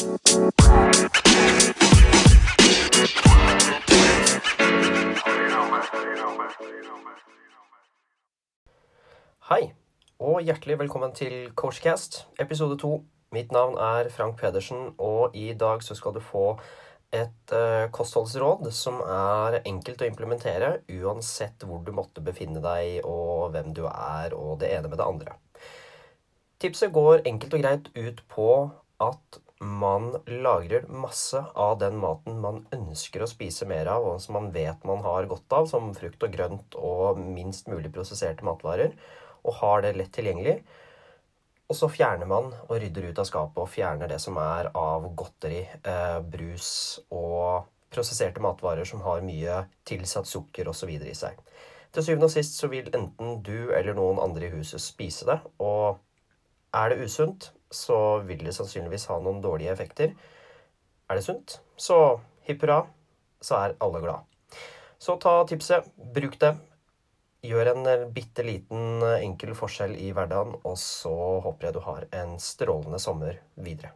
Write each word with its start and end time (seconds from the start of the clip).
Hei, 0.00 0.06
og 10.16 10.40
hjertelig 10.40 10.78
velkommen 10.80 11.12
til 11.12 11.52
Coachcast, 11.52 12.24
episode 12.40 12.78
to. 12.80 13.04
Mitt 13.36 13.52
navn 13.52 13.76
er 13.76 14.08
Frank 14.08 14.40
Pedersen, 14.40 14.94
og 14.96 15.36
i 15.36 15.52
dag 15.52 15.84
så 15.84 15.92
skal 15.98 16.16
du 16.16 16.24
få 16.24 16.56
et 17.12 17.52
uh, 17.52 17.92
kostholdsråd 17.92 18.72
som 18.72 19.02
er 19.04 19.60
enkelt 19.66 20.00
å 20.00 20.08
implementere 20.08 20.80
uansett 20.96 21.60
hvor 21.68 21.84
du 21.84 21.92
måtte 21.92 22.24
befinne 22.24 22.64
deg, 22.64 23.04
og 23.04 23.52
hvem 23.52 23.76
du 23.76 23.84
er, 23.84 24.32
og 24.32 24.64
det 24.64 24.72
ene 24.78 24.88
med 24.88 24.96
det 24.96 25.10
andre. 25.12 25.36
Tipset 26.56 26.88
går 26.88 27.28
enkelt 27.28 27.52
og 27.52 27.68
greit 27.68 27.92
ut 28.00 28.24
på 28.32 28.50
at 29.04 29.42
man 29.60 30.16
lagrer 30.26 30.86
masse 30.88 31.44
av 31.54 31.78
den 31.78 31.98
maten 32.00 32.38
man 32.40 32.62
ønsker 32.72 33.22
å 33.22 33.28
spise 33.28 33.66
mer 33.68 33.90
av, 33.92 34.06
og 34.08 34.20
som 34.24 34.38
man 34.38 34.48
vet 34.54 34.86
man 34.88 35.02
har 35.04 35.28
godt 35.28 35.52
av, 35.52 35.66
som 35.68 35.90
frukt 35.96 36.22
og 36.24 36.32
grønt 36.32 36.76
og 36.80 37.20
minst 37.20 37.68
mulig 37.68 37.92
prosesserte 37.92 38.46
matvarer, 38.46 38.94
og 39.44 39.58
har 39.60 39.84
det 39.84 39.92
lett 39.98 40.14
tilgjengelig. 40.16 40.56
Og 41.70 41.76
så 41.76 41.90
fjerner 41.92 42.26
man 42.26 42.48
og 42.66 42.72
rydder 42.80 43.10
ut 43.10 43.20
av 43.20 43.28
skapet 43.28 43.60
og 43.62 43.70
fjerner 43.70 44.08
det 44.10 44.18
som 44.22 44.40
er 44.40 44.72
av 44.74 45.04
godteri, 45.14 45.60
eh, 45.84 46.18
brus 46.24 46.72
og 47.12 47.68
prosesserte 47.92 48.40
matvarer 48.42 48.88
som 48.88 49.04
har 49.04 49.22
mye 49.22 49.64
tilsatt 49.84 50.26
sukker 50.26 50.72
osv. 50.72 50.88
i 50.88 51.14
seg. 51.14 51.36
Til 51.92 52.06
syvende 52.06 52.30
og 52.30 52.32
sist 52.32 52.56
så 52.56 52.70
vil 52.70 52.88
enten 52.94 53.42
du 53.42 53.72
eller 53.74 53.94
noen 53.94 54.18
andre 54.22 54.48
i 54.48 54.54
huset 54.56 54.80
spise 54.80 55.26
det, 55.26 55.40
og 55.58 55.98
er 56.74 56.90
det 56.90 57.04
usunt, 57.04 57.50
så 57.70 58.20
vil 58.26 58.42
det 58.46 58.54
sannsynligvis 58.56 59.06
ha 59.10 59.20
noen 59.22 59.40
dårlige 59.44 59.72
effekter. 59.72 60.14
Er 61.10 61.18
det 61.18 61.26
sunt, 61.26 61.60
så 61.78 62.20
hipp 62.46 62.64
hurra, 62.64 62.82
så 63.40 63.62
er 63.62 63.78
alle 63.82 64.02
glad. 64.02 64.26
Så 65.00 65.16
ta 65.22 65.38
tipset, 65.48 65.86
bruk 66.14 66.36
det, 66.42 66.54
Gjør 67.40 67.70
en 67.70 67.86
eh, 67.88 68.02
bitte 68.12 68.44
liten 68.44 69.00
eh, 69.00 69.22
enkel 69.24 69.54
forskjell 69.56 69.94
i 69.96 70.10
hverdagen, 70.16 70.58
og 70.60 70.76
så 70.76 71.14
håper 71.40 71.68
jeg 71.68 71.76
du 71.76 71.80
har 71.86 72.04
en 72.18 72.34
strålende 72.42 73.00
sommer 73.00 73.38
videre. 73.56 73.94